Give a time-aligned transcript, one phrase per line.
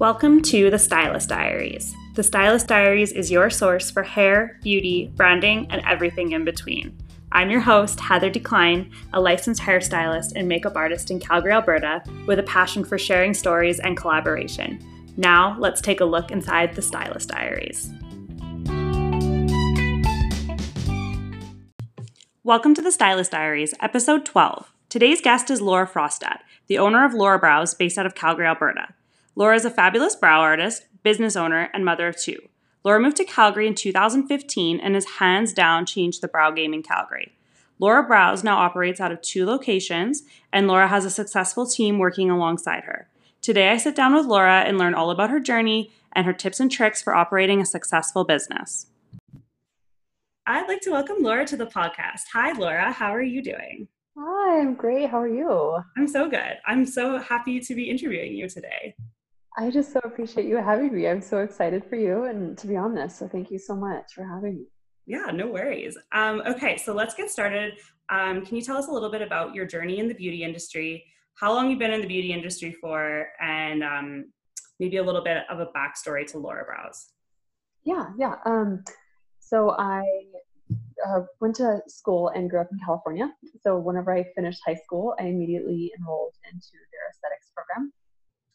[0.00, 1.94] Welcome to the Stylist Diaries.
[2.14, 6.96] The Stylist Diaries is your source for hair, beauty, branding, and everything in between.
[7.32, 12.38] I'm your host, Heather Decline, a licensed hairstylist and makeup artist in Calgary, Alberta, with
[12.38, 14.80] a passion for sharing stories and collaboration.
[15.18, 17.90] Now, let's take a look inside the Stylist Diaries.
[22.42, 24.72] Welcome to the Stylist Diaries, episode 12.
[24.88, 28.94] Today's guest is Laura Frostad, the owner of Laura Brows, based out of Calgary, Alberta.
[29.36, 32.38] Laura is a fabulous brow artist, business owner, and mother of two.
[32.82, 36.82] Laura moved to Calgary in 2015 and has hands down changed the brow game in
[36.82, 37.32] Calgary.
[37.78, 42.30] Laura Brows now operates out of two locations, and Laura has a successful team working
[42.30, 43.08] alongside her.
[43.40, 46.60] Today, I sit down with Laura and learn all about her journey and her tips
[46.60, 48.86] and tricks for operating a successful business.
[50.46, 52.24] I'd like to welcome Laura to the podcast.
[52.32, 52.90] Hi, Laura.
[52.92, 53.88] How are you doing?
[54.18, 55.08] Hi, I'm great.
[55.08, 55.78] How are you?
[55.96, 56.58] I'm so good.
[56.66, 58.94] I'm so happy to be interviewing you today.
[59.60, 61.06] I just so appreciate you having me.
[61.06, 63.18] I'm so excited for you and to be on this.
[63.18, 64.64] So thank you so much for having me.
[65.04, 65.98] Yeah, no worries.
[66.12, 67.74] Um, okay, so let's get started.
[68.08, 71.04] Um, can you tell us a little bit about your journey in the beauty industry,
[71.34, 74.32] how long you've been in the beauty industry for, and um,
[74.78, 77.08] maybe a little bit of a backstory to Laura Brows?
[77.84, 78.36] Yeah, yeah.
[78.46, 78.82] Um,
[79.40, 80.02] so I
[81.06, 83.30] uh, went to school and grew up in California.
[83.62, 87.92] So whenever I finished high school, I immediately enrolled into their aesthetics program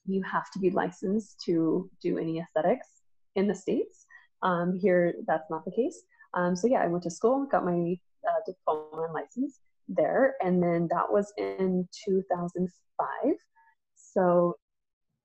[0.08, 2.88] you have to be licensed to do any aesthetics
[3.36, 4.06] in the States.
[4.44, 6.04] Um, here, that's not the case.
[6.34, 7.96] Um, so, yeah, I went to school, got my
[8.28, 13.08] uh, diploma and license there, and then that was in 2005.
[13.96, 14.56] So,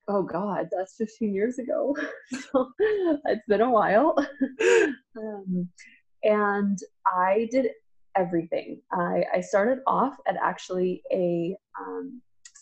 [0.09, 1.97] oh God, that's 15 years ago.
[2.53, 4.15] so, it's been a while.
[5.19, 5.69] um,
[6.23, 7.69] and I did
[8.17, 8.81] everything.
[8.93, 12.21] I, I started off at actually a um,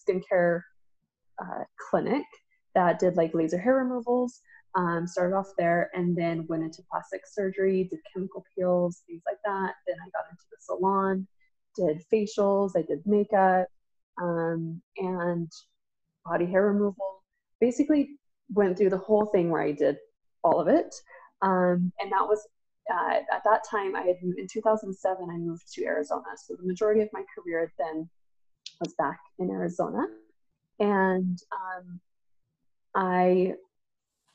[0.08, 0.62] skincare
[1.40, 2.24] uh, clinic
[2.74, 4.40] that did like laser hair removals.
[4.74, 9.38] Um, started off there and then went into plastic surgery, did chemical peels, things like
[9.44, 9.74] that.
[9.86, 11.26] Then I got into the salon,
[11.74, 13.66] did facials, I did makeup,
[14.20, 15.50] um, and
[16.24, 17.22] body hair removal.
[17.60, 18.18] Basically,
[18.52, 19.96] went through the whole thing where I did
[20.44, 20.94] all of it.
[21.42, 22.46] Um, and that was
[22.92, 25.28] uh, at that time I had in 2007.
[25.28, 28.08] I moved to Arizona, so the majority of my career then
[28.80, 30.06] was back in Arizona
[30.78, 32.00] and um,
[32.94, 33.54] I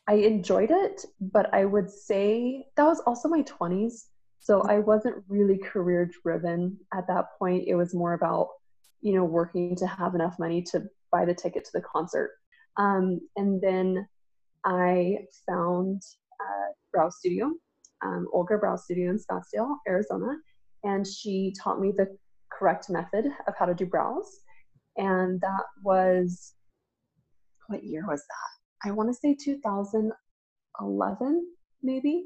[0.08, 4.08] I enjoyed it, but I would say that was also my 20s.
[4.40, 7.64] So I wasn't really career driven at that point.
[7.68, 8.50] It was more about,
[9.00, 12.32] you know, working to have enough money to buy the ticket to the concert.
[12.76, 14.06] Um, and then
[14.66, 16.02] I found
[16.42, 17.54] a Brow Studio,
[18.04, 20.36] um, Olga Brow Studio in Scottsdale, Arizona.
[20.84, 22.18] And she taught me the
[22.52, 24.42] correct method of how to do brows
[24.98, 26.54] and that was
[27.68, 28.88] what year was that?
[28.88, 31.48] I want to say 2011,
[31.82, 32.26] maybe,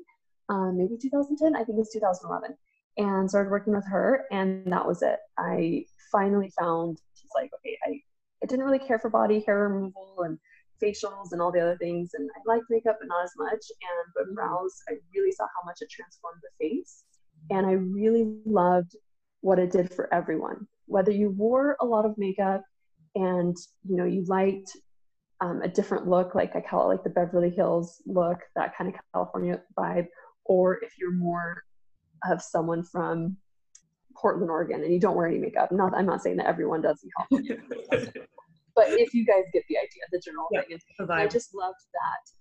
[0.50, 1.56] um, maybe 2010.
[1.56, 2.58] I think it was 2011,
[2.98, 5.20] and started working with her, and that was it.
[5.38, 8.02] I finally found she's like, okay, I,
[8.44, 10.38] I didn't really care for body hair removal and
[10.82, 13.54] facials and all the other things, and I liked makeup, but not as much.
[13.54, 17.04] And but brows, I really saw how much it transformed the face,
[17.52, 18.96] and I really loved
[19.42, 22.62] what it did for everyone whether you wore a lot of makeup
[23.16, 23.56] and
[23.88, 24.76] you know you liked
[25.40, 28.94] um, a different look like i call it like the beverly hills look that kind
[28.94, 30.08] of california vibe
[30.46, 31.64] or if you're more
[32.30, 33.38] of someone from
[34.16, 37.00] portland oregon and you don't wear any makeup not i'm not saying that everyone does
[37.04, 37.58] in california
[38.76, 42.32] but if you guys get the idea the general thing is i just loved that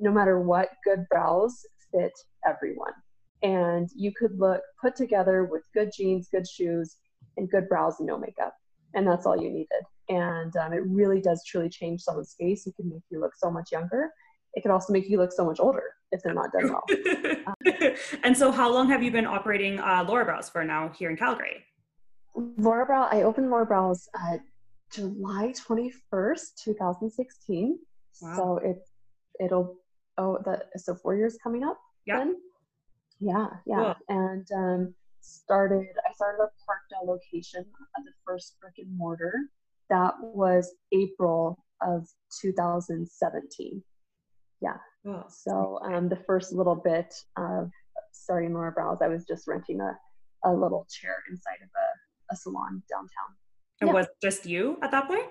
[0.00, 1.62] no matter what good brows
[1.92, 2.12] fit
[2.46, 2.92] everyone.
[3.42, 6.96] And you could look put together with good jeans good shoes
[7.36, 8.54] and good brows and no makeup.
[8.94, 9.82] And that's all you needed.
[10.08, 12.66] And um, it really does truly change someone's face.
[12.66, 14.10] It can make you look so much younger.
[14.54, 16.84] It can also make you look so much older if they're not done well.
[17.46, 21.08] um, and so, how long have you been operating uh, Laura Brows for now here
[21.08, 21.64] in Calgary?
[22.34, 24.38] Laura Brow, I opened Laura Brows uh,
[24.92, 27.78] July 21st, 2016.
[28.20, 28.36] Wow.
[28.36, 28.78] So it,
[29.42, 29.76] it'll,
[30.18, 32.18] oh, that, so four years coming up yeah.
[32.18, 32.36] then?
[33.20, 33.76] Yeah, yeah.
[33.76, 33.94] Cool.
[34.08, 37.64] And um, started I started a Parkdale location
[37.96, 39.32] at the first brick and mortar.
[39.88, 42.06] That was April of
[42.40, 43.82] 2017.
[44.60, 44.76] Yeah.
[45.06, 45.24] Oh.
[45.28, 47.70] So um, the first little bit of
[48.12, 49.96] starting Laura Brows, I was just renting a,
[50.44, 53.36] a little chair inside of a, a salon downtown.
[53.80, 53.94] And yeah.
[53.94, 55.26] was just you at that point?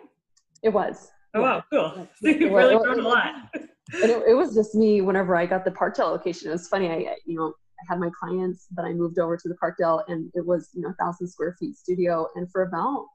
[0.64, 1.12] It was.
[1.36, 1.46] Oh yeah.
[1.46, 2.08] wow, cool.
[2.22, 3.36] So you've really grown a lot.
[3.54, 6.50] and it, it, was just me whenever I got the Parkdale location.
[6.50, 6.90] It was funny.
[6.90, 7.54] I, you know,
[7.88, 10.90] had my clients that I moved over to the Parkdale and it was, you know,
[10.90, 12.28] a thousand square feet studio.
[12.36, 13.08] And for about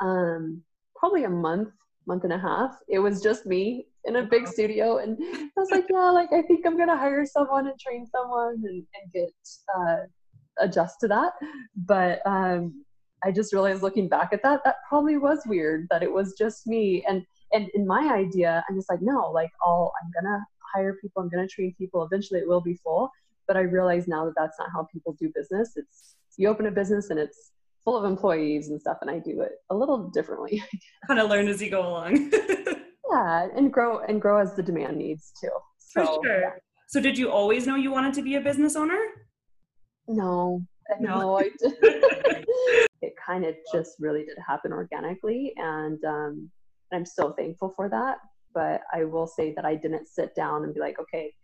[0.00, 0.62] um,
[0.96, 1.70] probably a month,
[2.06, 2.76] month and a half.
[2.88, 6.42] It was just me in a big studio, and I was like, yeah, like I
[6.42, 9.32] think I'm gonna hire someone and train someone and, and get
[9.78, 9.96] uh,
[10.58, 11.32] adjust to that.
[11.76, 12.84] But um,
[13.24, 16.66] I just realized looking back at that, that probably was weird that it was just
[16.66, 17.04] me.
[17.08, 21.22] And and in my idea, I'm just like, no, like all I'm gonna hire people,
[21.22, 22.02] I'm gonna train people.
[22.02, 23.10] Eventually, it will be full.
[23.52, 25.72] But I realize now that that's not how people do business.
[25.76, 27.50] It's you open a business and it's
[27.84, 30.64] full of employees and stuff, and I do it a little differently.
[31.06, 32.32] kind of learn as you go along.
[33.12, 35.50] yeah, and grow and grow as the demand needs too.
[35.76, 36.40] So, For sure.
[36.40, 36.50] Yeah.
[36.88, 38.98] So, did you always know you wanted to be a business owner?
[40.08, 40.62] No,
[40.98, 41.74] no, I did.
[43.02, 46.50] it kind of just really did happen organically, and um,
[46.90, 48.16] I'm so thankful for that.
[48.54, 51.34] But I will say that I didn't sit down and be like, okay,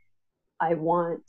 [0.59, 1.23] I want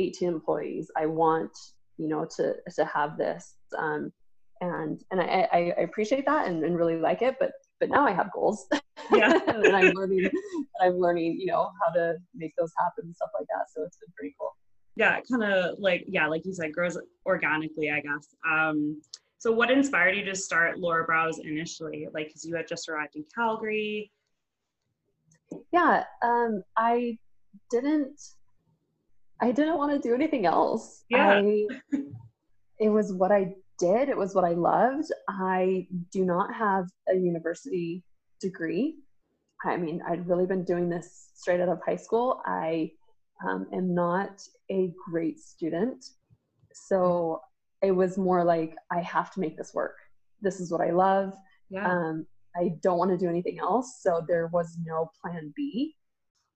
[0.00, 0.90] 18 employees.
[0.96, 1.52] I want
[1.96, 3.56] you know to to have this.
[3.78, 4.12] Um,
[4.60, 8.12] and and I, I, appreciate that and, and really like it but but now i
[8.12, 8.66] have goals.
[9.12, 9.32] Yeah.
[9.46, 10.30] And i'm learning
[10.80, 13.96] i'm learning you know how to make those happen and stuff like that so it's
[13.96, 14.54] been pretty cool.
[14.94, 18.28] Yeah kind of like yeah like you said grows organically i guess.
[18.48, 19.00] Um
[19.38, 22.06] so what inspired you to start laura brows initially?
[22.12, 24.12] Like because you had just arrived in calgary.
[25.72, 27.18] Yeah um i
[27.70, 28.20] didn't
[29.40, 31.66] i didn't want to do anything else yeah I,
[32.78, 34.10] it was what i did.
[34.10, 35.10] It was what I loved.
[35.28, 38.04] I do not have a university
[38.40, 38.96] degree.
[39.64, 42.42] I mean, I'd really been doing this straight out of high school.
[42.46, 42.92] I
[43.46, 46.04] um, am not a great student.
[46.72, 47.40] So
[47.82, 49.96] it was more like, I have to make this work.
[50.42, 51.34] This is what I love.
[51.70, 51.90] Yeah.
[51.90, 52.26] Um,
[52.56, 54.00] I don't want to do anything else.
[54.02, 55.96] So there was no plan B.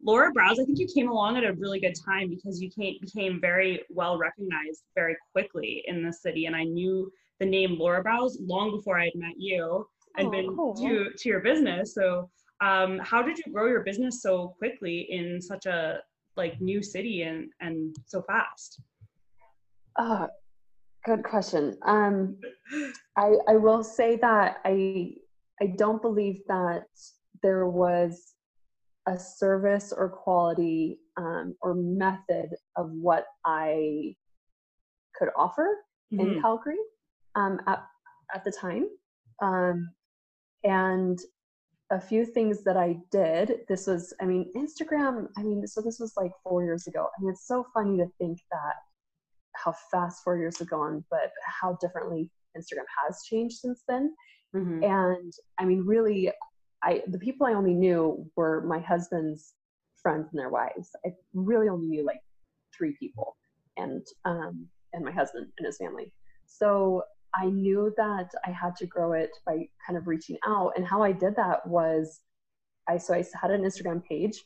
[0.05, 2.97] Laura Brows, I think you came along at a really good time because you came,
[3.01, 6.45] became very well recognized very quickly in the city.
[6.45, 7.11] And I knew
[7.41, 9.87] the name Laura Brows long before I had met you
[10.19, 10.75] and oh, been cool.
[10.75, 11.95] to, to your business.
[11.95, 12.31] So
[12.61, 16.01] um, how did you grow your business so quickly in such a
[16.37, 18.83] like new city and, and so fast?
[19.97, 20.27] Uh,
[21.07, 21.79] good question.
[21.87, 22.37] Um,
[23.17, 25.15] I, I will say that I,
[25.63, 26.89] I don't believe that
[27.43, 28.34] there was
[29.07, 34.15] a service or quality um, or method of what I
[35.15, 35.69] could offer
[36.13, 36.35] mm-hmm.
[36.35, 36.79] in Calgary
[37.35, 37.85] um, at,
[38.35, 38.89] at the time.
[39.43, 39.91] Um,
[40.65, 41.19] and
[41.91, 46.01] a few things that I did, this was, I mean, Instagram, I mean, so this
[46.01, 47.07] was like four years ago.
[47.07, 48.75] I mean, it's so funny to think that
[49.53, 54.15] how fast four years have gone, but how differently Instagram has changed since then.
[54.57, 54.83] Mm-hmm.
[54.83, 56.33] And I mean, really,
[56.85, 59.55] I the people I only knew were my husband's
[60.03, 60.91] friends and their wives.
[61.05, 62.21] I really only knew like
[62.77, 63.37] three people,
[63.77, 66.13] and um, and my husband and his family.
[66.47, 67.03] So
[67.35, 70.73] I knew that I had to grow it by kind of reaching out.
[70.77, 72.21] And how I did that was,
[72.89, 74.45] I so I had an Instagram page,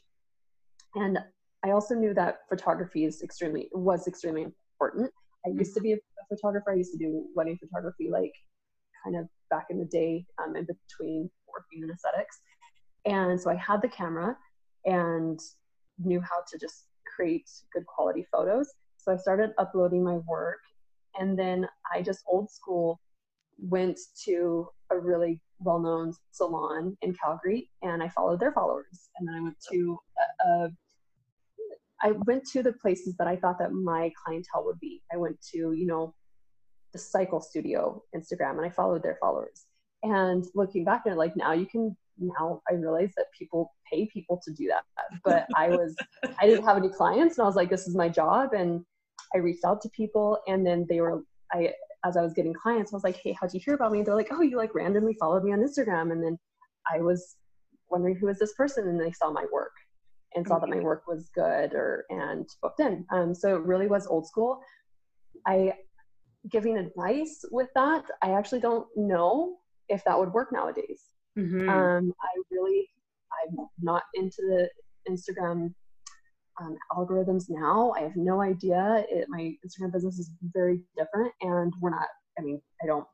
[0.94, 1.18] and
[1.64, 5.10] I also knew that photography is extremely was extremely important.
[5.44, 5.98] I used to be a,
[6.28, 6.70] photographer.
[6.70, 8.32] I used to do wedding photography, like
[9.02, 12.40] kind of back in the day, um, in between working in aesthetics.
[13.04, 14.36] And so I had the camera
[14.84, 15.40] and
[15.98, 18.68] knew how to just create good quality photos.
[18.96, 20.60] So I started uploading my work.
[21.18, 23.00] And then I just old school
[23.58, 29.10] went to a really well known salon in Calgary and I followed their followers.
[29.16, 30.70] And then I went to a, a
[32.00, 35.02] I went to the places that I thought that my clientele would be.
[35.12, 36.14] I went to, you know,
[36.92, 39.66] the cycle studio Instagram and I followed their followers.
[40.02, 44.40] And looking back it, like now you can now I realize that people pay people
[44.44, 44.84] to do that.
[45.24, 45.96] But I was
[46.40, 48.52] I didn't have any clients and I was like, this is my job.
[48.52, 48.84] And
[49.34, 51.72] I reached out to people and then they were I
[52.04, 53.98] as I was getting clients, I was like, hey, how'd you hear about me?
[53.98, 56.12] And they're like, oh, you like randomly followed me on Instagram.
[56.12, 56.38] And then
[56.90, 57.36] I was
[57.90, 59.72] wondering who is this person and they saw my work
[60.34, 63.04] and saw that my work was good or and booked in.
[63.10, 64.60] Um, so it really was old school.
[65.46, 65.72] I
[66.50, 69.56] giving advice with that, I actually don't know
[69.88, 71.02] if that would work nowadays.
[71.38, 71.68] Mm-hmm.
[71.68, 72.88] Um, I really,
[73.48, 74.68] I'm not into the
[75.10, 75.72] Instagram
[76.60, 77.92] um, algorithms now.
[77.96, 79.04] I have no idea.
[79.10, 82.08] It, my Instagram business is very different, and we're not.
[82.38, 83.06] I mean, I don't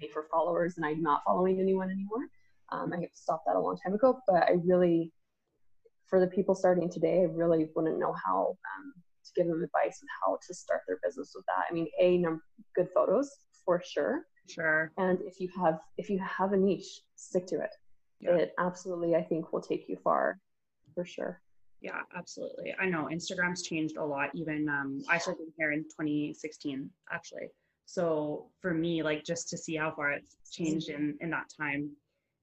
[0.00, 2.26] pay for followers, and I'm not following anyone anymore.
[2.70, 5.12] Um, I stopped that a long time ago, but I really,
[6.06, 8.92] for the people starting today, I really wouldn't know how um,
[9.24, 11.64] to give them advice on how to start their business with that.
[11.70, 12.42] I mean, a number
[12.74, 13.30] good photos
[13.64, 14.22] for sure.
[14.48, 14.92] Sure.
[14.98, 17.74] And if you have if you have a niche, stick to it.
[18.20, 18.36] Yeah.
[18.36, 20.38] It absolutely I think will take you far
[20.94, 21.40] for sure.
[21.80, 22.74] Yeah, absolutely.
[22.78, 24.30] I know Instagram's changed a lot.
[24.34, 27.48] Even um, I started here in 2016, actually.
[27.86, 31.90] So for me, like just to see how far it's changed in in that time,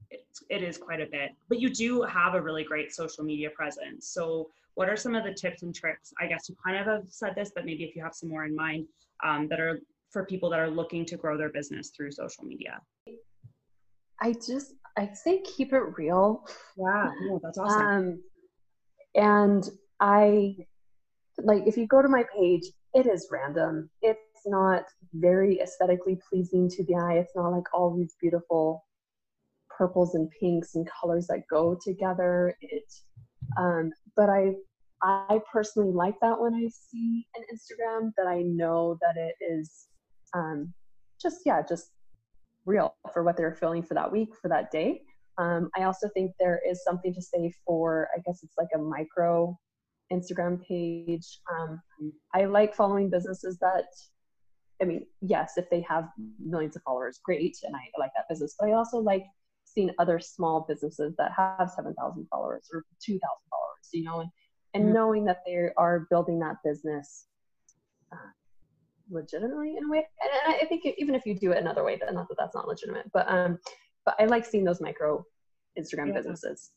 [0.09, 1.31] it, it is quite a bit.
[1.47, 4.07] But you do have a really great social media presence.
[4.07, 6.13] So, what are some of the tips and tricks?
[6.19, 8.45] I guess you kind of have said this, but maybe if you have some more
[8.45, 8.87] in mind
[9.23, 9.79] um, that are
[10.11, 12.81] for people that are looking to grow their business through social media.
[14.21, 16.45] I just I say keep it real.
[16.77, 17.87] Yeah, no, that's awesome.
[17.87, 18.23] Um,
[19.15, 20.55] and I
[21.37, 22.63] like if you go to my page,
[22.93, 23.89] it is random.
[24.01, 27.19] It's not very aesthetically pleasing to the eye.
[27.19, 28.85] It's not like all these beautiful
[29.69, 32.55] purples and pinks and colors that go together.
[32.61, 32.83] It,
[33.57, 34.53] um, but I,
[35.01, 39.87] I personally like that when I see an Instagram that I know that it is,
[40.33, 40.73] um,
[41.21, 41.91] just yeah, just
[42.65, 45.01] real for what they're feeling for that week, for that day.
[45.37, 48.77] Um, I also think there is something to say for, I guess it's like a
[48.77, 49.57] micro
[50.11, 51.39] Instagram page.
[51.51, 51.81] Um,
[52.33, 53.85] I like following businesses that,
[54.81, 56.09] I mean, yes, if they have
[56.43, 58.55] millions of followers, great, and I like that business.
[58.59, 59.23] But I also like
[59.63, 63.19] seeing other small businesses that have 7,000 followers or 2,000
[63.49, 64.29] followers, you know, and,
[64.73, 64.93] and mm-hmm.
[64.93, 67.27] knowing that they are building that business
[68.11, 68.31] uh,
[69.09, 70.07] legitimately in a way.
[70.21, 72.55] And, and I think even if you do it another way, then not that that's
[72.55, 73.59] not legitimate, but um,
[74.05, 75.23] but I like seeing those micro
[75.77, 76.13] Instagram yeah.
[76.13, 76.71] businesses.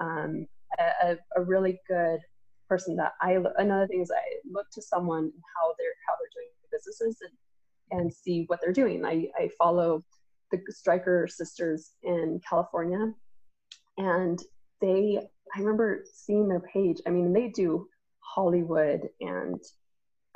[0.00, 0.46] Um,
[0.78, 2.20] a, a really good
[2.68, 6.50] person that I another thing is I look to someone how they're how they're doing
[6.72, 9.04] businesses and and see what they're doing.
[9.04, 10.04] I, I follow
[10.50, 13.12] the Striker sisters in California
[13.98, 14.40] and
[14.80, 15.20] they
[15.54, 17.00] I remember seeing their page.
[17.06, 17.86] I mean they do
[18.20, 19.60] Hollywood and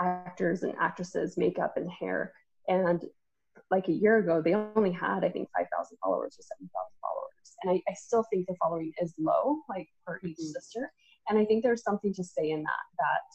[0.00, 2.32] actors and actresses makeup and hair.
[2.68, 3.02] And
[3.70, 7.56] like a year ago they only had I think 5,000 followers or 7,000 followers.
[7.62, 10.52] And I, I still think the following is low like for each mm-hmm.
[10.52, 10.92] sister.
[11.28, 13.28] And i think there's something to say in that that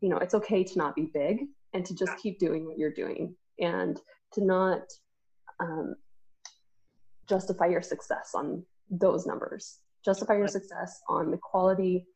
[0.00, 2.92] you know it's okay to not be big and to just keep doing what you're
[2.92, 4.00] doing and
[4.32, 4.82] to not
[5.60, 5.94] um,
[7.28, 9.78] justify your success on those numbers.
[10.04, 12.06] Justify your success on the quality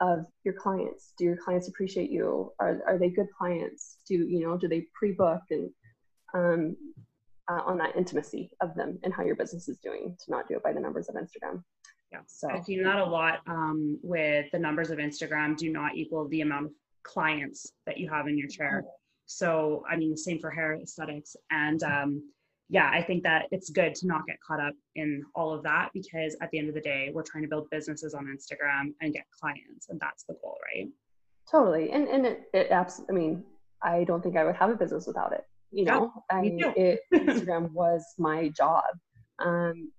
[0.00, 4.40] of your clients do your clients appreciate you are, are they good clients do you
[4.40, 5.70] know do they pre-book and
[6.34, 6.76] um,
[7.50, 10.56] uh, on that intimacy of them and how your business is doing to not do
[10.56, 11.62] it by the numbers of instagram
[12.12, 12.20] yeah.
[12.26, 16.28] So I do that a lot um, with the numbers of Instagram do not equal
[16.28, 16.72] the amount of
[17.02, 18.84] clients that you have in your chair.
[19.26, 21.36] So I mean, the same for hair aesthetics.
[21.50, 22.22] And um,
[22.72, 25.90] yeah, I think that it's good to not get caught up in all of that
[25.92, 29.12] because at the end of the day, we're trying to build businesses on Instagram and
[29.12, 30.88] get clients, and that's the goal, right?
[31.50, 31.90] Totally.
[31.92, 33.44] And and it, it abs- I mean,
[33.82, 35.44] I don't think I would have a business without it.
[35.70, 38.84] You know, yeah, I mean, it, Instagram was my job.
[39.38, 39.92] Um,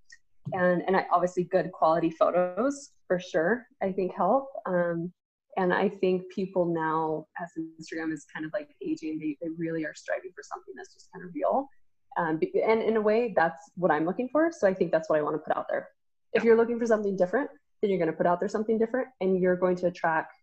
[0.51, 5.11] and and I, obviously good quality photos for sure i think help um,
[5.55, 7.49] and i think people now as
[7.79, 11.09] instagram is kind of like aging they, they really are striving for something that's just
[11.13, 11.67] kind of real
[12.17, 14.51] um, and in a way that's what i'm looking for.
[14.51, 15.89] So i think that's what i want to put out there.
[16.33, 17.49] If you're looking for something different
[17.81, 20.33] then you're going to put out there something different and you're going to attract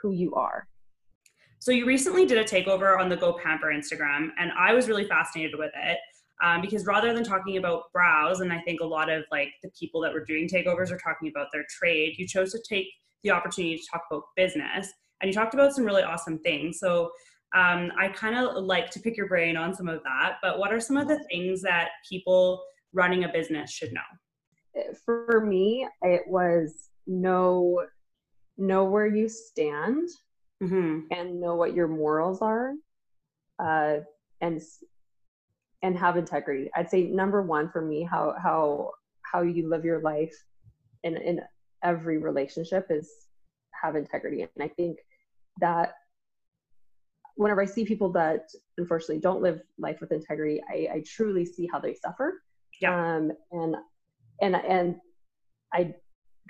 [0.00, 0.66] who you are.
[1.58, 5.04] So you recently did a takeover on the go pamper instagram and i was really
[5.04, 5.98] fascinated with it
[6.42, 9.70] um, because rather than talking about brows, and I think a lot of like the
[9.78, 12.86] people that were doing takeovers are talking about their trade, you chose to take
[13.22, 14.90] the opportunity to talk about business,
[15.20, 16.78] and you talked about some really awesome things.
[16.78, 17.10] So
[17.54, 20.36] um, I kind of like to pick your brain on some of that.
[20.42, 24.84] But what are some of the things that people running a business should know?
[25.04, 27.84] For me, it was know
[28.56, 30.08] know where you stand
[30.62, 31.00] mm-hmm.
[31.10, 32.74] and know what your morals are,
[33.58, 33.96] uh,
[34.40, 34.60] and
[35.82, 36.70] and have integrity.
[36.76, 38.92] I'd say number one for me, how how
[39.22, 40.34] how you live your life
[41.02, 41.40] in in
[41.82, 43.10] every relationship is
[43.82, 44.42] have integrity.
[44.42, 44.98] And I think
[45.60, 45.94] that
[47.40, 51.66] whenever I see people that unfortunately don't live life with integrity, I, I truly see
[51.72, 52.42] how they suffer.
[52.82, 52.92] Yeah.
[52.92, 53.76] Um, and
[54.42, 54.96] and and
[55.72, 55.94] I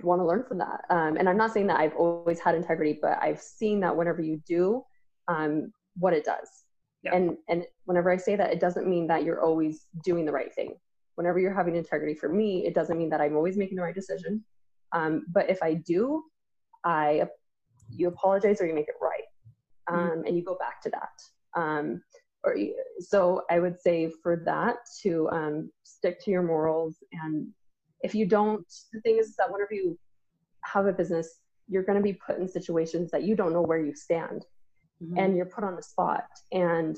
[0.02, 0.80] want to learn from that.
[0.90, 4.20] Um, and I'm not saying that I've always had integrity, but I've seen that whenever
[4.20, 4.82] you do,
[5.28, 6.48] um, what it does.
[7.04, 7.14] Yeah.
[7.14, 10.52] And and whenever I say that, it doesn't mean that you're always doing the right
[10.52, 10.74] thing.
[11.14, 13.94] Whenever you're having integrity, for me, it doesn't mean that I'm always making the right
[13.94, 14.44] decision.
[14.92, 16.24] Um, but if I do,
[16.84, 17.28] I
[17.90, 19.22] you apologize or you make it right,
[19.90, 20.20] mm-hmm.
[20.20, 21.60] um, and you go back to that.
[21.60, 22.02] Um,
[22.42, 22.56] or
[23.00, 27.48] so I would say for that to um, stick to your morals, and
[28.02, 29.98] if you don't, the thing is that whenever you
[30.64, 33.78] have a business, you're going to be put in situations that you don't know where
[33.78, 34.44] you stand
[35.02, 35.18] mm-hmm.
[35.18, 36.24] and you're put on the spot.
[36.52, 36.96] And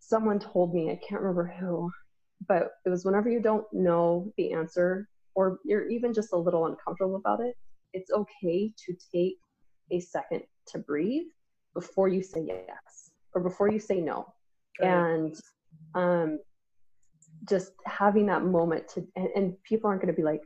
[0.00, 1.90] someone told me, I can't remember who,
[2.46, 6.66] but it was whenever you don't know the answer or you're even just a little
[6.66, 7.54] uncomfortable about it,
[7.92, 9.38] it's okay to take
[9.90, 11.26] a second to breathe
[11.74, 14.26] before you say yes or before you say no.
[14.80, 15.34] And
[15.94, 16.38] um,
[17.48, 20.40] just having that moment to and, and people aren't going to be like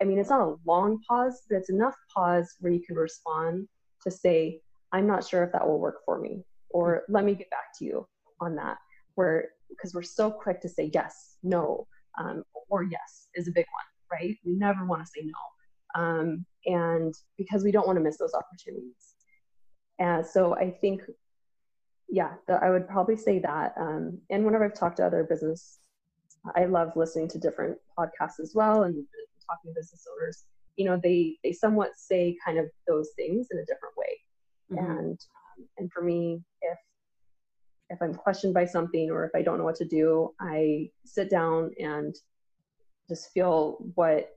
[0.00, 3.68] i mean it's not a long pause but it's enough pause where you can respond
[4.02, 4.58] to say
[4.92, 7.84] i'm not sure if that will work for me or let me get back to
[7.84, 8.06] you
[8.40, 8.78] on that
[9.16, 11.86] where because we're so quick to say yes no
[12.18, 14.36] um, or yes is a big one right?
[14.44, 16.02] We never want to say no.
[16.02, 19.14] Um, and because we don't want to miss those opportunities
[20.00, 21.02] and so i think
[22.08, 25.78] yeah the, i would probably say that um, and whenever i've talked to other business
[26.56, 28.94] I love listening to different podcasts as well and
[29.46, 30.44] talking to business owners.
[30.76, 34.20] You know, they they somewhat say kind of those things in a different way.
[34.72, 34.98] Mm-hmm.
[34.98, 35.20] And
[35.58, 36.78] um, and for me, if
[37.90, 41.28] if I'm questioned by something or if I don't know what to do, I sit
[41.28, 42.14] down and
[43.08, 44.30] just feel what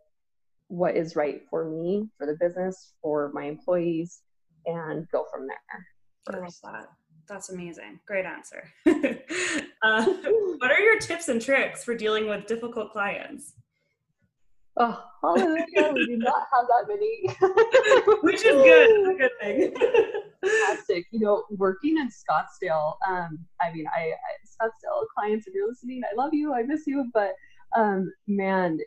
[0.67, 4.22] what is right for me, for the business, for my employees,
[4.65, 5.88] and go from there.
[6.25, 6.63] First.
[6.63, 6.89] I love that.
[7.27, 8.00] That's amazing.
[8.05, 8.63] Great answer.
[9.82, 10.05] uh,
[10.58, 13.53] what are your tips and tricks for dealing with difficult clients?
[14.75, 15.93] Oh, hallelujah.
[15.93, 18.17] we do not have that many.
[18.24, 19.17] Which is good.
[19.17, 19.74] good thing.
[20.43, 21.05] Fantastic.
[21.12, 26.01] You know, working in Scottsdale, um, I mean, I, I, Scottsdale clients, if you're listening,
[26.12, 27.34] I love you, I miss you, but
[27.75, 28.79] um, man,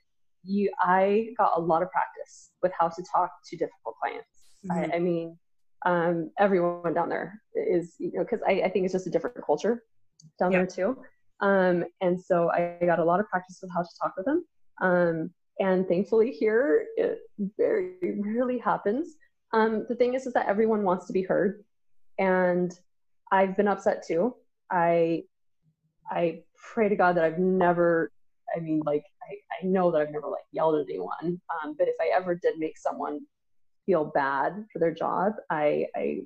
[0.42, 4.28] you, I got a lot of practice with how to talk to difficult clients.
[4.68, 4.92] Mm-hmm.
[4.92, 5.38] I, I mean,
[5.86, 9.36] um, everyone down there is, you know, because I, I, think it's just a different
[9.46, 9.84] culture
[10.36, 10.98] down there too.
[11.40, 14.44] Um, and so I got a lot of practice with how to talk with them.
[14.82, 17.20] Um, and thankfully here it
[17.56, 19.14] very rarely happens.
[19.52, 21.64] Um, the thing is, is that everyone wants to be heard,
[22.18, 22.76] and
[23.30, 24.34] I've been upset too.
[24.70, 25.22] I
[26.10, 26.42] I
[26.74, 28.10] pray to God that I've never.
[28.54, 31.88] I mean, like I, I know that I've never like yelled at anyone, um, but
[31.88, 33.20] if I ever did make someone
[33.86, 35.32] feel bad for their job.
[35.50, 36.20] I, I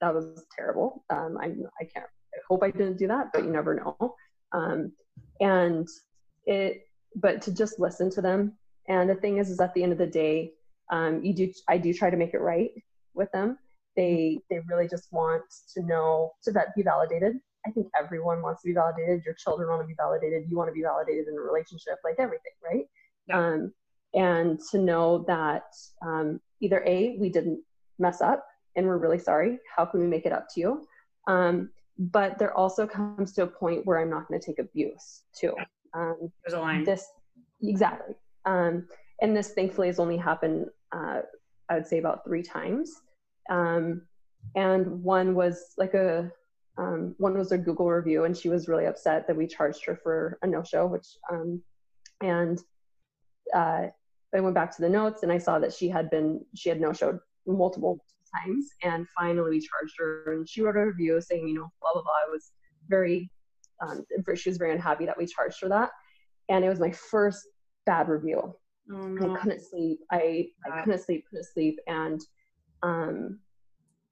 [0.00, 1.04] that was terrible.
[1.10, 1.46] Um, I,
[1.80, 2.06] I can't.
[2.06, 4.14] I hope I didn't do that, but you never know.
[4.52, 4.92] Um,
[5.40, 5.86] and
[6.46, 6.82] it,
[7.16, 8.54] but to just listen to them.
[8.88, 10.52] And the thing is, is at the end of the day,
[10.90, 11.52] um, you do.
[11.68, 12.70] I do try to make it right
[13.14, 13.58] with them.
[13.96, 15.42] They they really just want
[15.74, 17.36] to know to that be validated.
[17.66, 19.22] I think everyone wants to be validated.
[19.24, 20.44] Your children want to be validated.
[20.50, 22.84] You want to be validated in a relationship, like everything, right?
[23.26, 23.38] Yeah.
[23.38, 23.72] Um,
[24.12, 25.64] and to know that
[26.06, 27.60] um, either A, we didn't
[27.98, 28.44] mess up
[28.76, 29.58] and we're really sorry.
[29.74, 30.86] How can we make it up to you?
[31.26, 35.22] Um, but there also comes to a point where I'm not going to take abuse
[35.38, 35.54] too.
[35.94, 36.84] Um, There's a line.
[36.84, 37.06] This
[37.62, 38.16] exactly.
[38.44, 38.88] Um,
[39.20, 41.20] and this thankfully has only happened, uh,
[41.68, 42.90] I would say about three times.
[43.48, 44.02] Um,
[44.56, 46.30] and one was like a,
[46.76, 49.96] um, one was a Google review, and she was really upset that we charged her
[50.02, 51.62] for a no-show, which, um,
[52.20, 52.60] and
[53.54, 53.86] uh,
[54.34, 56.80] I went back to the notes and I saw that she had been she had
[56.80, 57.98] no showed multiple
[58.34, 60.32] times and finally we charged her.
[60.32, 62.12] And she wrote a review saying you know blah blah blah.
[62.26, 62.52] I was
[62.88, 63.30] very
[63.80, 64.04] um,
[64.36, 65.90] she was very unhappy that we charged her that.
[66.48, 67.46] And it was my first
[67.86, 68.54] bad review.
[68.92, 69.34] Oh, no.
[69.34, 70.00] I couldn't sleep.
[70.10, 71.78] I, I couldn't sleep couldn't sleep.
[71.86, 72.20] And
[72.82, 73.40] um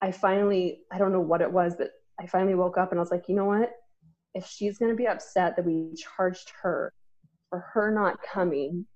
[0.01, 3.03] I finally I don't know what it was but I finally woke up and I
[3.03, 3.71] was like you know what?
[4.35, 6.93] If she's going to be upset that we charged her
[7.51, 8.87] for her not coming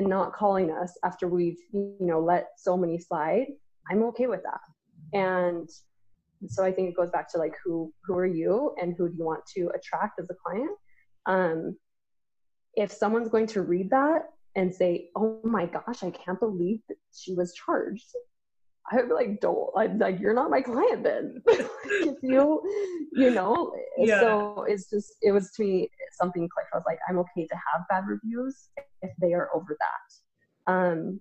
[0.00, 3.48] and not calling us after we've you know let so many slide
[3.90, 4.60] i'm okay with that.
[5.12, 5.68] And
[6.48, 9.14] so i think it goes back to like who who are you and who do
[9.18, 10.76] you want to attract as a client?
[11.26, 11.76] Um
[12.74, 14.22] if someone's going to read that
[14.56, 16.80] and say oh my gosh i can't believe
[17.12, 18.10] she was charged
[18.90, 21.42] I would be like, don't I, like you're not my client then.
[21.46, 22.60] if you,
[23.12, 24.20] you know, yeah.
[24.20, 26.70] so it's just it was to me something clicked.
[26.72, 28.68] I was like, I'm okay to have bad reviews
[29.02, 30.72] if they are over that.
[30.72, 31.20] Um,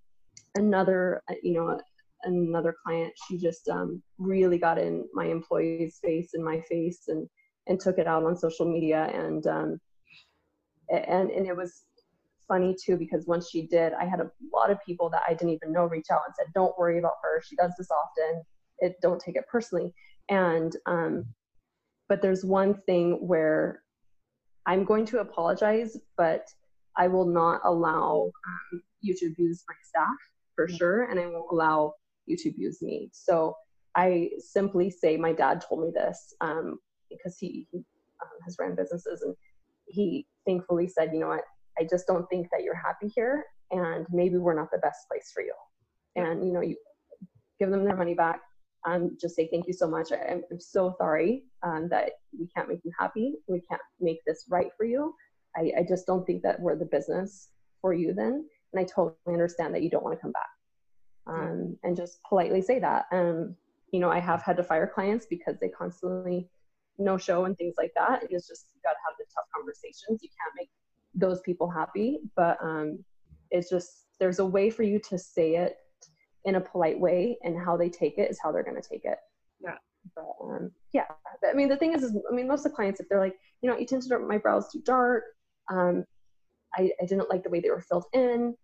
[0.56, 1.80] another, uh, you know,
[2.24, 7.28] another client, she just um, really got in my employee's face and my face and
[7.67, 9.80] and took it out on social media and um,
[10.89, 11.84] and and it was
[12.49, 15.51] funny too because once she did, I had a lot of people that I didn't
[15.51, 17.41] even know reach out and said, "Don't worry about her.
[17.41, 18.43] She does this often.
[18.79, 19.93] It don't take it personally."
[20.27, 21.25] And um,
[22.09, 23.83] but there's one thing where
[24.65, 26.47] I'm going to apologize, but
[26.97, 30.17] I will not allow um, you to abuse my staff
[30.55, 31.93] for sure, and I won't allow
[32.25, 33.09] you to abuse me.
[33.13, 33.55] So
[33.95, 36.77] I simply say, my dad told me this um,
[37.09, 39.35] because he, he um, has ran businesses, and
[39.88, 41.43] he thankfully said, you know what,
[41.79, 45.31] I just don't think that you're happy here, and maybe we're not the best place
[45.33, 45.53] for you.
[46.15, 46.75] And you know, you
[47.59, 48.41] give them their money back.
[48.85, 50.11] Um, just say thank you so much.
[50.11, 53.35] I, am so sorry um, that we can't make you happy.
[53.47, 55.13] We can't make this right for you.
[55.55, 57.49] I, I just don't think that we're the business
[57.81, 58.45] for you then.
[58.73, 60.49] And I totally understand that you don't want to come back.
[61.27, 63.05] Um, and just politely say that.
[63.11, 63.55] Um,
[63.91, 66.49] you know, I have had to fire clients because they constantly
[66.97, 68.23] no show and things like that.
[68.29, 70.21] It's just you got to have the tough conversations.
[70.21, 70.69] You can't make
[71.19, 72.19] those people happy.
[72.36, 73.03] But um,
[73.51, 75.77] it's just there's a way for you to say it
[76.45, 79.05] in a polite way, and how they take it is how they're going to take
[79.05, 79.17] it.
[79.60, 79.77] Yeah.
[80.15, 81.05] But um, yeah,
[81.47, 83.36] I mean the thing is, is I mean most of the clients, if they're like,
[83.62, 85.23] you know, you tinted my brows too dark,
[85.69, 86.05] um,
[86.75, 88.55] I, I didn't like the way they were filled in,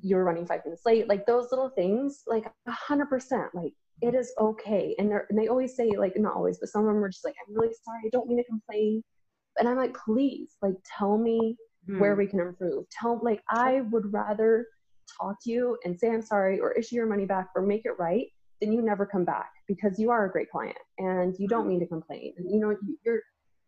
[0.00, 3.72] you were running five minutes late, like those little things, like a hundred percent, like
[4.02, 4.96] it is okay.
[4.98, 7.36] And, and they always say, like, not always, but some of them are just like,
[7.46, 8.00] I'm really sorry.
[8.04, 9.02] I don't mean to complain.
[9.58, 11.98] And I'm like, please, like, tell me hmm.
[11.98, 12.84] where we can improve.
[12.90, 14.66] Tell, like, I would rather
[15.20, 17.98] talk to you and say I'm sorry or issue your money back or make it
[17.98, 18.26] right
[18.60, 21.80] than you never come back because you are a great client and you don't mean
[21.80, 22.34] to complain.
[22.36, 23.20] And, you know, you're,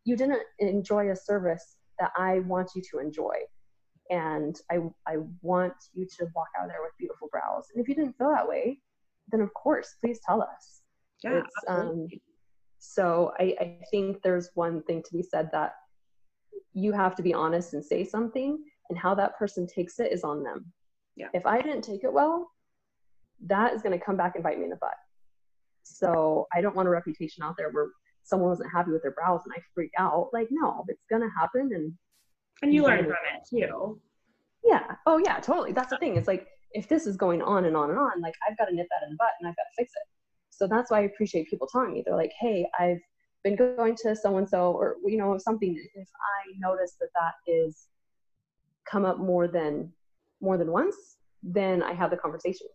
[0.04, 3.34] you didn't enjoy a service that I want you to enjoy.
[4.10, 7.66] And I, I want you to walk out of there with beautiful brows.
[7.74, 8.80] And if you didn't feel that way,
[9.32, 10.82] then of course, please tell us.
[11.22, 12.06] Yeah, um,
[12.78, 15.72] so I, I think there's one thing to be said that
[16.74, 18.58] you have to be honest and say something,
[18.90, 20.72] and how that person takes it is on them.
[21.16, 21.28] Yeah.
[21.32, 22.50] If I didn't take it well,
[23.46, 24.94] that is going to come back and bite me in the butt.
[25.84, 27.88] So I don't want a reputation out there where
[28.24, 30.30] someone wasn't happy with their brows and I freak out.
[30.32, 31.92] Like, no, it's going to happen, and
[32.62, 34.00] and you learn from it too.
[34.64, 34.96] Yeah.
[35.06, 35.72] Oh yeah, totally.
[35.72, 36.16] That's the thing.
[36.16, 38.74] It's like if this is going on and on and on, like I've got to
[38.74, 40.08] nip that in the butt and I've got to fix it.
[40.50, 42.02] So that's why I appreciate people telling me.
[42.04, 43.00] They're like, hey, I've
[43.44, 45.76] been going to so and so, or you know, something.
[45.94, 47.86] If I notice that that is
[48.90, 49.92] come up more than
[50.40, 50.96] more than once,
[51.42, 52.66] then I have the conversation,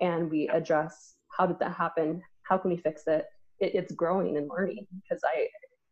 [0.00, 2.22] and we address how did that happen?
[2.42, 3.26] How can we fix it?
[3.60, 5.46] it it's growing and learning because I,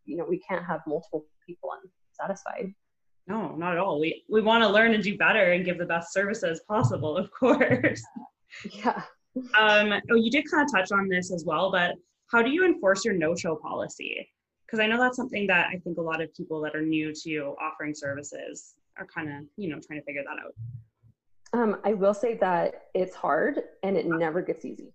[0.04, 1.70] you know, we can't have multiple people
[2.18, 2.74] unsatisfied.
[3.26, 4.00] No, not at all.
[4.00, 7.30] We we want to learn and do better and give the best services possible, of
[7.30, 8.02] course.
[8.72, 9.02] Yeah.
[9.58, 11.94] Um, oh, you did kind of touch on this as well, but
[12.28, 14.28] how do you enforce your no-show policy?
[14.66, 17.12] Because I know that's something that I think a lot of people that are new
[17.24, 20.54] to offering services are kind of, you know, trying to figure that out.
[21.58, 24.92] Um, I will say that it's hard and it never gets easy.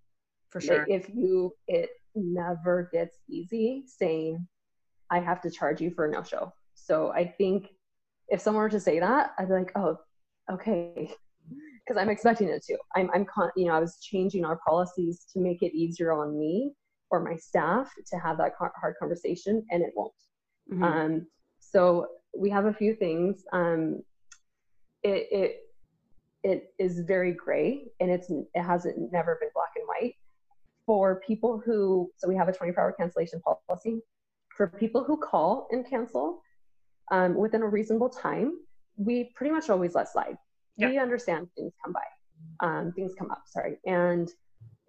[0.50, 0.80] For sure.
[0.80, 4.48] Like if you, it never gets easy saying,
[5.10, 6.54] I have to charge you for a no-show.
[6.76, 7.70] So I think
[8.28, 9.98] if someone were to say that, I'd be like, oh,
[10.52, 11.12] okay,
[11.88, 12.78] because I'm expecting it to.
[12.96, 16.38] I'm, I'm, con- you know, I was changing our policies to make it easier on
[16.38, 16.74] me
[17.14, 20.12] or my staff to have that hard conversation, and it won't.
[20.72, 20.84] Mm-hmm.
[20.84, 21.28] Um,
[21.60, 23.46] so we have a few things.
[23.54, 24.02] Um,
[25.04, 25.60] it, it
[26.44, 30.16] it is very gray, and it's it hasn't never been black and white.
[30.88, 34.02] For people who, so we have a 24 hour cancellation policy.
[34.58, 36.42] For people who call and cancel,
[37.12, 38.58] um, within a reasonable time,
[38.98, 40.36] we pretty much always let slide.
[40.78, 43.44] We understand things come by, um, things come up.
[43.46, 44.28] Sorry, and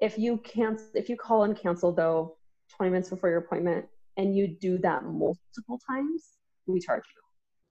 [0.01, 2.37] if you cancel, if you call and cancel though,
[2.77, 7.23] 20 minutes before your appointment, and you do that multiple times, we charge you.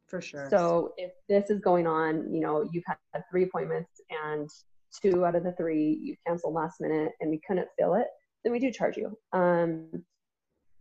[0.08, 0.48] For sure.
[0.50, 2.98] So if this is going on, you know, you've had
[3.32, 4.50] three appointments and
[5.02, 8.08] two out of the three you canceled last minute and we couldn't fill it,
[8.44, 9.18] then we do charge you.
[9.32, 9.90] Um,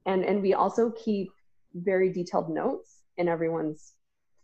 [0.04, 1.30] and and we also keep
[1.74, 3.94] very detailed notes in everyone's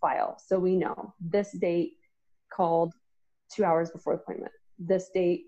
[0.00, 0.38] file.
[0.46, 1.94] So we know this date
[2.52, 2.94] called
[3.54, 4.52] two hours before appointment.
[4.78, 5.42] This date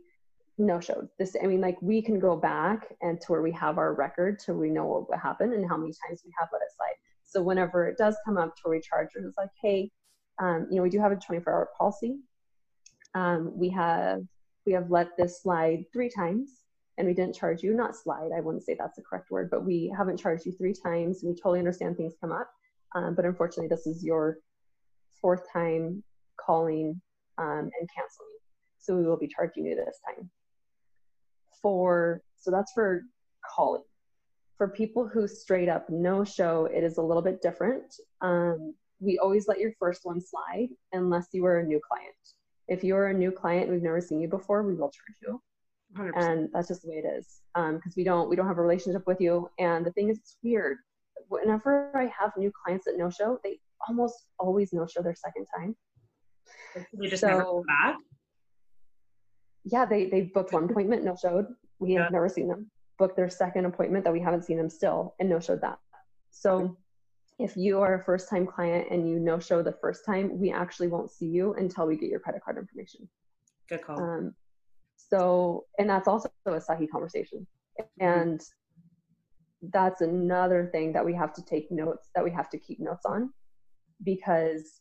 [0.60, 1.08] no showed.
[1.18, 4.38] This I mean like we can go back and to where we have our record
[4.40, 6.94] to we know what, what happened and how many times we have let it slide.
[7.24, 9.90] So whenever it does come up to where we charge it's like, hey,
[10.38, 12.18] um, you know, we do have a 24 hour policy.
[13.14, 14.22] Um, we have
[14.66, 16.60] we have let this slide three times
[16.98, 19.64] and we didn't charge you, not slide, I wouldn't say that's the correct word, but
[19.64, 21.22] we haven't charged you three times.
[21.24, 22.50] We totally understand things come up.
[22.94, 24.38] Um, but unfortunately, this is your
[25.20, 26.02] fourth time
[26.38, 27.00] calling
[27.38, 28.36] um, and canceling.
[28.78, 30.30] So we will be charging you this time.
[31.62, 33.02] For so that's for
[33.54, 33.82] calling.
[34.56, 37.94] For people who straight up no show, it is a little bit different.
[38.20, 42.14] Um, we always let your first one slide unless you are a new client.
[42.68, 45.42] If you're a new client we've never seen you before, we will charge you.
[45.96, 46.12] 100%.
[46.16, 47.40] And that's just the way it is.
[47.54, 49.50] Um because um, we don't we don't have a relationship with you.
[49.58, 50.78] And the thing is, it's weird
[51.30, 53.58] whenever I have new clients that no show, they
[53.88, 55.76] almost always no show their second time.
[56.92, 57.96] They just so, never come back.
[59.64, 61.46] Yeah, they they booked one appointment, no showed.
[61.78, 62.04] We yeah.
[62.04, 62.70] have never seen them.
[62.98, 65.78] Booked their second appointment that we haven't seen them still, and no showed that.
[66.30, 66.76] So
[67.38, 70.52] if you are a first time client and you no show the first time, we
[70.52, 73.08] actually won't see you until we get your credit card information.
[73.68, 74.00] Good call.
[74.00, 74.34] Um,
[74.96, 77.46] so, and that's also a Sahi conversation.
[77.98, 78.40] And
[79.62, 83.06] that's another thing that we have to take notes that we have to keep notes
[83.06, 83.32] on
[84.04, 84.79] because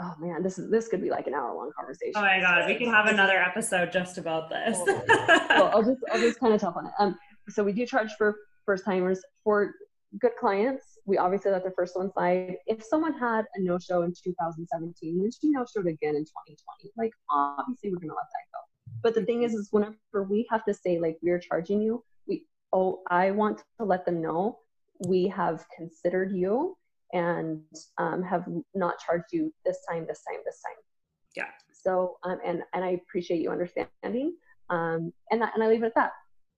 [0.00, 2.12] oh man this is this could be like an hour long conversation.
[2.16, 4.78] Oh my god we could have another episode just about this.
[4.86, 6.92] Well, i'll just i'll just kind of talk on it.
[6.98, 7.16] Um
[7.48, 9.22] so we do charge for first timers.
[9.44, 9.74] For
[10.18, 12.56] good clients, we obviously let the first one slide.
[12.66, 16.92] If someone had a no show in 2017, then she no showed again in 2020,
[16.96, 18.58] like obviously we're gonna let that go.
[19.02, 22.44] But the thing is, is whenever we have to say like we're charging you, we
[22.72, 24.58] oh I want to let them know
[25.06, 26.76] we have considered you
[27.12, 27.60] and
[27.98, 30.76] um, have not charged you this time, this time, this time.
[31.34, 31.50] Yeah.
[31.72, 34.34] So um, and and I appreciate you understanding.
[34.70, 36.10] Um, and that, and I leave it at that.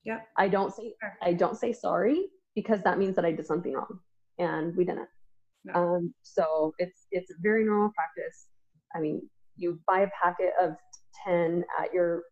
[0.03, 0.19] Yeah.
[0.37, 3.99] I don't say I don't say sorry because that means that I did something wrong,
[4.39, 5.09] and we didn't.
[5.65, 5.73] No.
[5.73, 8.47] Um, so it's it's a very normal practice.
[8.95, 9.21] I mean,
[9.55, 10.75] you buy a packet of
[11.23, 12.23] ten at your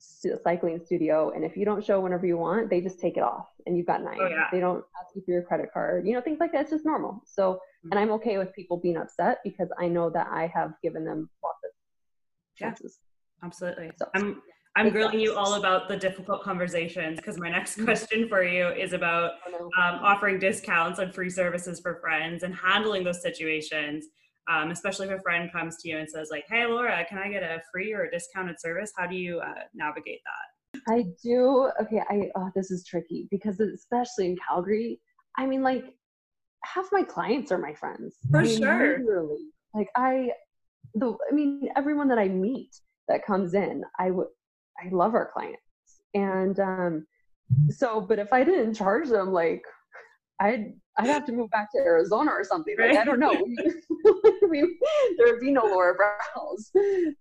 [0.00, 3.46] cycling studio, and if you don't show whenever you want, they just take it off,
[3.66, 4.18] and you've got nine.
[4.20, 4.46] Oh, yeah.
[4.52, 6.62] They don't ask you for your credit card, you know, things like that.
[6.62, 7.22] It's just normal.
[7.26, 7.90] So, mm-hmm.
[7.90, 11.28] and I'm okay with people being upset because I know that I have given them
[11.42, 11.70] lots of
[12.56, 12.98] chances.
[13.42, 13.90] Yeah, absolutely.
[13.98, 14.42] So, I'm
[14.76, 17.84] I'm grilling you all about the difficult conversations because my next mm-hmm.
[17.84, 19.32] question for you is about
[19.76, 24.06] um, offering discounts and free services for friends and handling those situations.
[24.48, 27.28] Um, especially if a friend comes to you and says like, "Hey, Laura, can I
[27.28, 30.82] get a free or a discounted service?" How do you uh, navigate that?
[30.88, 31.70] I do.
[31.80, 35.00] Okay, I oh, this is tricky because especially in Calgary,
[35.38, 35.84] I mean, like
[36.64, 38.16] half my clients are my friends.
[38.30, 38.98] For I mean, sure.
[38.98, 40.30] Literally, like I,
[40.94, 42.74] the I mean, everyone that I meet
[43.08, 44.28] that comes in, I would
[44.78, 45.62] I love our clients.
[46.14, 47.06] And um,
[47.68, 49.62] so, but if I didn't charge them, like
[50.40, 52.74] I'd I'd have to move back to Arizona or something.
[52.78, 53.32] Like I don't know.
[54.48, 54.78] we,
[55.16, 56.70] there would be no Laura Brows.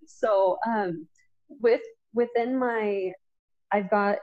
[0.06, 1.08] So um,
[1.50, 1.82] with
[2.14, 3.12] within my,
[3.72, 4.18] I've got.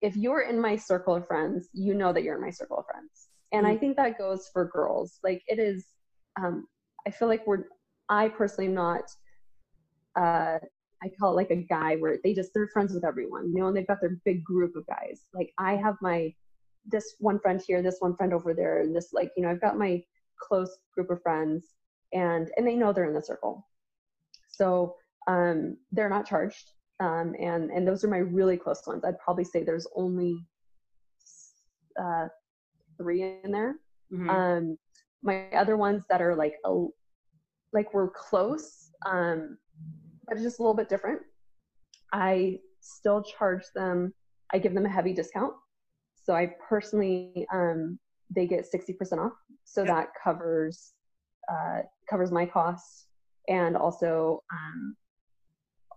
[0.00, 2.86] If you're in my circle of friends, you know that you're in my circle of
[2.86, 3.76] friends, and mm-hmm.
[3.76, 5.20] I think that goes for girls.
[5.22, 5.86] Like it is.
[6.40, 6.66] Um,
[7.06, 7.66] I feel like we're.
[8.08, 9.04] I personally am not
[10.16, 10.58] uh,
[11.02, 13.68] I call it like a guy where they just they're friends with everyone, you know,
[13.68, 15.22] and they've got their big group of guys.
[15.34, 16.32] Like I have my
[16.86, 19.60] this one friend here, this one friend over there, and this like you know I've
[19.60, 20.02] got my
[20.40, 21.74] close group of friends,
[22.12, 23.66] and and they know they're in the circle,
[24.48, 29.04] so um, they're not charged, um, and and those are my really close ones.
[29.04, 30.36] I'd probably say there's only
[32.00, 32.28] uh,
[32.96, 33.76] three in there.
[34.12, 34.30] Mm-hmm.
[34.30, 34.78] Um,
[35.22, 36.86] my other ones that are like a
[37.72, 39.56] like we're close um
[40.26, 41.20] but just a little bit different.
[42.12, 44.14] I still charge them,
[44.52, 45.54] I give them a heavy discount.
[46.22, 47.98] So I personally, um,
[48.34, 49.32] they get 60% off.
[49.64, 50.92] So that covers,
[51.50, 53.06] uh, covers my costs
[53.48, 54.96] and also, um,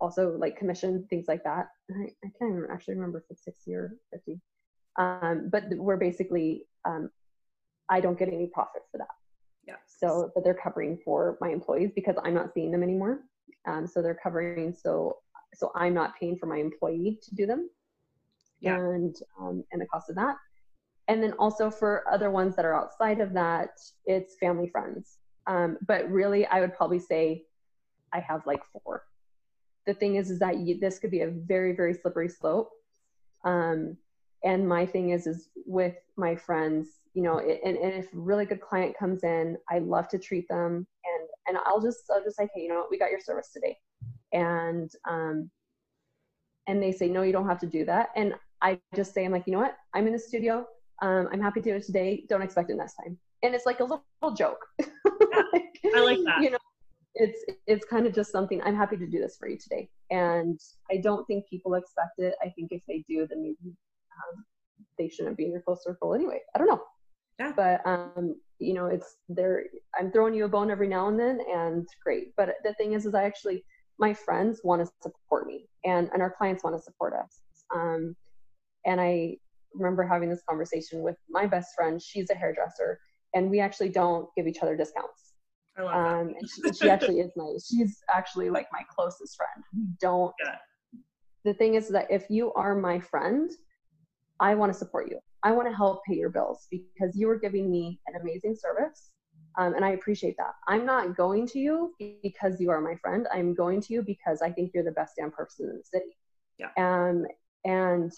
[0.00, 1.68] also like commission, things like that.
[1.90, 4.40] I, I can't even actually remember if it's 60 or 50.
[4.98, 7.10] Um, but we're basically, um,
[7.88, 9.08] I don't get any profit for that.
[9.66, 9.74] Yeah.
[9.86, 13.20] So, but they're covering for my employees because I'm not seeing them anymore.
[13.66, 15.18] Um, so they're covering so
[15.54, 17.70] so I'm not paying for my employee to do them,
[18.60, 18.76] yeah.
[18.76, 20.36] and um, and the cost of that.
[21.08, 23.70] And then also for other ones that are outside of that,
[24.06, 25.18] it's family friends.
[25.46, 27.44] Um, but really, I would probably say
[28.12, 29.04] I have like four.
[29.86, 32.70] The thing is, is that you, this could be a very very slippery slope.
[33.44, 33.96] Um,
[34.44, 38.44] and my thing is, is with my friends, you know, and, and if a really
[38.44, 40.86] good client comes in, I love to treat them
[41.46, 43.76] and I'll just I'll just say, hey, you know what, we got your service today,
[44.32, 45.50] and um,
[46.66, 49.32] and they say, no, you don't have to do that, and I just say, I'm
[49.32, 50.66] like, you know what, I'm in the studio,
[51.02, 52.24] um, I'm happy to do it today.
[52.28, 54.64] Don't expect it next time, and it's like a little, little joke.
[54.78, 56.42] like, I like that.
[56.42, 56.58] You know,
[57.14, 58.62] it's it's kind of just something.
[58.62, 60.58] I'm happy to do this for you today, and
[60.90, 62.34] I don't think people expect it.
[62.42, 64.44] I think if they do, then maybe um,
[64.98, 66.40] they shouldn't be in your close circle anyway.
[66.54, 66.82] I don't know.
[67.38, 67.52] Yeah.
[67.54, 69.64] But um, you know, it's there.
[69.98, 72.34] I'm throwing you a bone every now and then, and great.
[72.36, 73.64] But the thing is, is I actually
[73.98, 77.42] my friends want to support me, and and our clients want to support us.
[77.74, 78.16] Um,
[78.86, 79.36] and I
[79.74, 82.00] remember having this conversation with my best friend.
[82.00, 82.98] She's a hairdresser,
[83.34, 85.34] and we actually don't give each other discounts.
[85.78, 87.68] I love um, and she, she actually is nice.
[87.68, 89.64] She's actually like my closest friend.
[89.74, 90.32] We don't.
[90.42, 90.56] Yeah.
[91.44, 93.50] The thing is that if you are my friend,
[94.40, 95.18] I want to support you.
[95.42, 99.12] I want to help pay your bills because you are giving me an amazing service.
[99.58, 100.52] Um, and I appreciate that.
[100.68, 103.26] I'm not going to you because you are my friend.
[103.32, 106.16] I'm going to you because I think you're the best damn person in the city.
[106.58, 106.70] Yeah.
[106.76, 107.26] Um,
[107.64, 108.12] and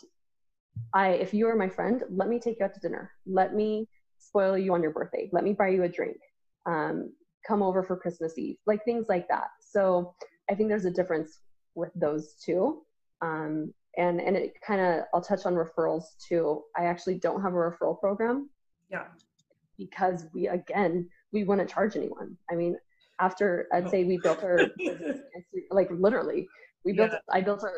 [0.95, 3.11] I, if you are my friend, let me take you out to dinner.
[3.27, 3.89] Let me
[4.19, 5.29] spoil you on your birthday.
[5.33, 6.17] Let me buy you a drink.
[6.67, 7.13] Um,
[7.47, 9.49] come over for Christmas Eve, like things like that.
[9.61, 10.15] So
[10.51, 11.41] I think there's a difference
[11.75, 12.83] with those two.
[13.21, 17.53] Um, and and it kind of i'll touch on referrals too i actually don't have
[17.53, 18.49] a referral program
[18.91, 19.05] yeah
[19.77, 22.77] because we again we wouldn't charge anyone i mean
[23.21, 25.19] after i'd say we built our business,
[25.71, 26.49] like literally
[26.85, 27.19] we built yeah.
[27.33, 27.75] i built our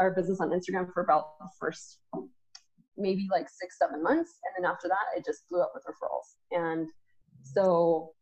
[0.00, 1.98] our business on instagram for about the first
[3.00, 4.38] maybe like six, seven months.
[4.44, 6.36] And then after that, it just blew up with referrals.
[6.52, 6.88] And
[7.42, 8.12] so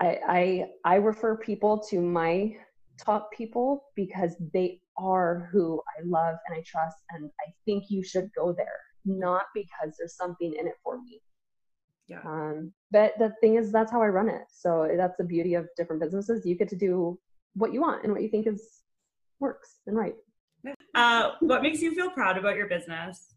[0.00, 2.52] I, I, I refer people to my
[3.00, 6.96] top people because they are who I love and I trust.
[7.10, 11.20] And I think you should go there, not because there's something in it for me.
[12.08, 12.20] Yeah.
[12.24, 14.42] Um, but the thing is, that's how I run it.
[14.50, 16.46] So that's the beauty of different businesses.
[16.46, 17.18] You get to do
[17.54, 18.80] what you want and what you think is
[19.40, 20.14] works and right.
[20.94, 23.34] Uh, what makes you feel proud about your business?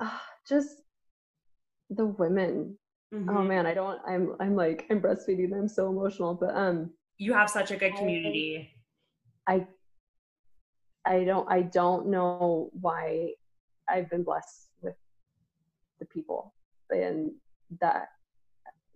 [0.00, 0.82] Uh, just
[1.90, 2.76] the women.
[3.12, 3.36] Oh, mm-hmm.
[3.36, 4.00] Oh man, I don't.
[4.06, 4.36] I'm.
[4.40, 4.86] I'm like.
[4.90, 5.52] I'm breastfeeding.
[5.52, 6.34] I'm so emotional.
[6.34, 6.90] But um.
[7.18, 8.70] You have such a good community.
[9.46, 9.66] I.
[11.06, 11.50] I don't.
[11.50, 13.32] I don't know why
[13.88, 14.94] I've been blessed with
[15.98, 16.54] the people
[16.90, 17.32] and
[17.80, 18.08] that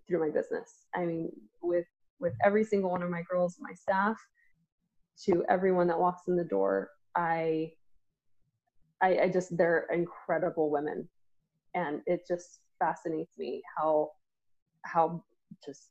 [0.06, 0.86] through my business.
[0.94, 1.30] I mean,
[1.62, 1.86] with
[2.20, 4.16] with every single one of my girls, my staff,
[5.24, 6.90] to everyone that walks in the door.
[7.16, 7.72] I,
[9.02, 11.08] I, I just they're incredible women,
[11.74, 14.10] and it just fascinates me how
[14.82, 15.24] how
[15.64, 15.90] just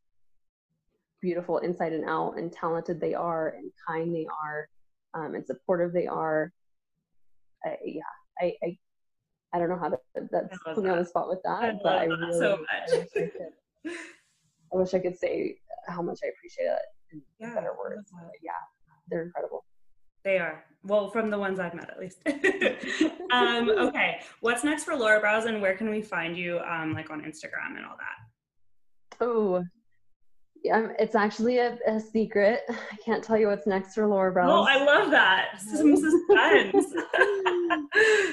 [1.22, 4.68] beautiful inside and out and talented they are and kind they are
[5.14, 6.52] um, and supportive they are
[7.66, 8.02] I, yeah
[8.42, 8.78] I, I
[9.54, 9.98] I don't know how to
[10.32, 10.94] that's put me that.
[10.94, 12.90] on the spot with that I but I really so much.
[12.92, 13.94] I, wish I, could,
[14.74, 15.56] I wish I could say
[15.88, 16.82] how much I appreciate it
[17.14, 18.12] in yeah, better words
[18.44, 18.52] yeah
[19.10, 19.66] they're incredible.
[20.24, 20.64] They are.
[20.86, 22.20] Well, from the ones I've met at least.
[23.32, 24.20] um, okay.
[24.42, 27.78] What's next for Laura Brows and where can we find you um, like on Instagram
[27.78, 29.22] and all that?
[29.22, 29.64] Oh,
[30.64, 32.62] yeah, it's actually a, a, secret.
[32.70, 34.50] I can't tell you what's next for Laura Brows.
[34.50, 35.60] Oh, I love that.
[35.60, 36.94] Some suspense.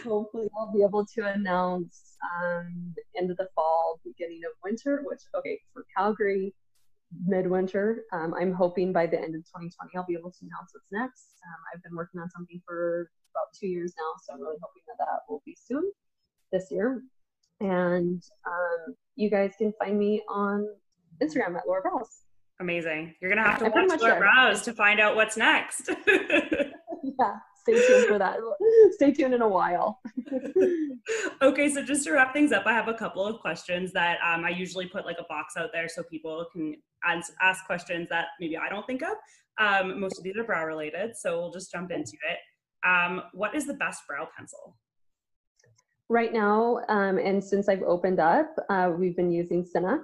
[0.04, 5.02] Hopefully, I'll be able to announce um, end of the fall, beginning of winter.
[5.04, 6.54] Which, okay, for Calgary,
[7.26, 8.04] midwinter.
[8.12, 11.36] Um, I'm hoping by the end of 2020 I'll be able to announce what's next.
[11.44, 14.82] Um, I've been working on something for about two years now, so I'm really hoping
[14.86, 15.90] that that will be soon
[16.52, 17.02] this year.
[17.60, 20.66] And um, you guys can find me on
[21.22, 22.20] Instagram at Laura Brows.
[22.60, 23.14] Amazing.
[23.20, 25.90] You're gonna have to I watch Laura Brows to find out what's next.
[26.06, 28.38] yeah, stay tuned for that.
[28.92, 30.00] Stay tuned in a while.
[31.42, 34.44] okay, so just to wrap things up, I have a couple of questions that um,
[34.44, 38.26] I usually put like a box out there so people can ask, ask questions that
[38.40, 39.16] maybe I don't think of.
[39.58, 42.38] Um, most of these are brow related, so we'll just jump into it.
[42.86, 44.76] Um, what is the best brow pencil?
[46.08, 49.98] Right now, um, and since I've opened up, uh, we've been using Cinna,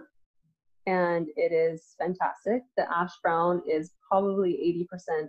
[0.87, 2.63] and it is fantastic.
[2.77, 5.29] The ash brown is probably 80%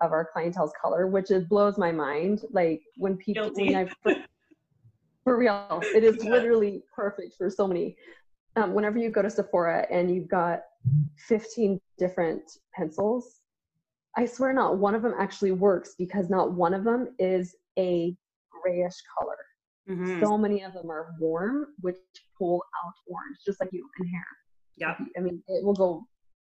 [0.00, 2.42] of our clientele's color, which it blows my mind.
[2.50, 4.14] Like when people, when I, for,
[5.24, 7.96] for real, it is literally perfect for so many.
[8.56, 10.60] Um, whenever you go to Sephora and you've got
[11.16, 12.42] 15 different
[12.74, 13.40] pencils,
[14.16, 18.16] I swear not one of them actually works because not one of them is a
[18.50, 19.36] grayish color.
[19.88, 20.20] Mm-hmm.
[20.20, 21.96] So many of them are warm, which
[22.38, 24.26] pull out orange, just like you in hair.
[24.76, 24.94] Yeah.
[25.16, 26.06] I mean, it will go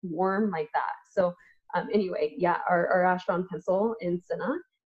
[0.03, 0.93] warm like that.
[1.11, 1.35] So
[1.75, 4.53] um, anyway, yeah, our, our ash brown pencil in Cinna,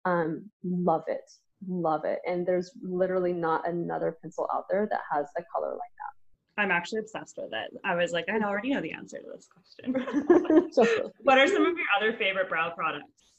[0.04, 1.30] um, love it,
[1.66, 2.20] love it.
[2.26, 6.62] And there's literally not another pencil out there that has a color like that.
[6.62, 7.78] I'm actually obsessed with it.
[7.84, 9.92] I was like, I already know the answer to this question.
[11.22, 13.32] what are some of your other favorite brow products?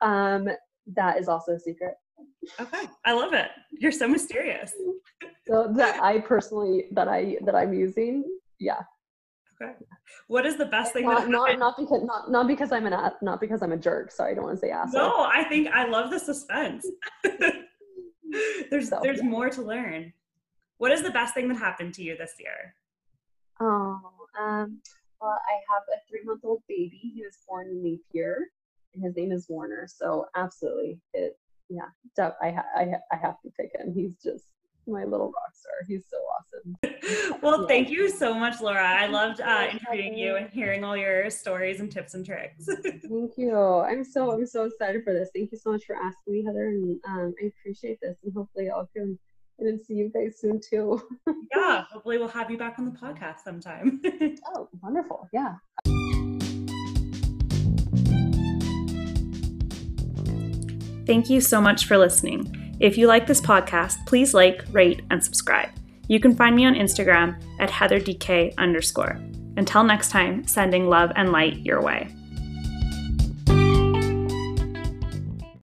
[0.00, 0.48] Um,
[0.94, 1.94] that is also a secret.
[2.60, 3.50] Okay, I love it.
[3.72, 4.72] You're so mysterious.
[5.46, 8.24] so that I personally that I that I'm using,
[8.58, 8.80] yeah,
[9.62, 9.72] Okay.
[10.28, 11.04] What is the best thing?
[11.04, 14.10] Not, not, not, because not not because I'm an not because I'm a jerk.
[14.10, 15.00] Sorry, I don't want to say asshole.
[15.00, 16.86] No, I think I love the suspense.
[18.70, 19.28] there's so, there's yeah.
[19.28, 20.12] more to learn.
[20.78, 22.74] What is the best thing that happened to you this year?
[23.60, 24.00] Oh,
[24.40, 24.78] um,
[25.20, 26.98] well, I have a three month old baby.
[27.14, 28.48] He was born in leap year,
[28.94, 29.86] and his name is Warner.
[29.86, 33.92] So absolutely, it yeah, I I I have to pick him.
[33.94, 34.44] He's just
[34.86, 35.72] my little rock star.
[35.86, 37.38] He's so awesome.
[37.42, 37.66] well, yeah.
[37.66, 38.86] thank you so much, Laura.
[38.86, 42.66] I loved uh, interviewing you and hearing all your stories and tips and tricks.
[42.82, 43.56] thank you.
[43.56, 45.30] I'm so I'm so excited for this.
[45.34, 48.16] Thank you so much for asking me, Heather, and um, I appreciate this.
[48.24, 49.18] And hopefully, I'll come
[49.58, 51.02] and see you guys soon too.
[51.54, 54.00] yeah, hopefully, we'll have you back on the podcast sometime.
[54.54, 55.28] oh, wonderful!
[55.32, 55.54] Yeah.
[61.06, 62.69] Thank you so much for listening.
[62.80, 65.68] If you like this podcast, please like, rate, and subscribe.
[66.08, 69.20] You can find me on Instagram at heatherdk underscore.
[69.58, 72.08] Until next time, sending love and light your way.